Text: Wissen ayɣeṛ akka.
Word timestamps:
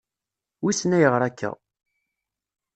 Wissen 0.63 0.95
ayɣeṛ 0.97 1.21
akka. 1.29 1.51